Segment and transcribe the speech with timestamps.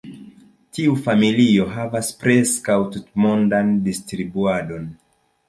[0.77, 4.91] Tiu familio havas preskaŭ tutmondan distribuadon.